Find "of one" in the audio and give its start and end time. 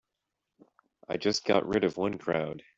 1.83-2.17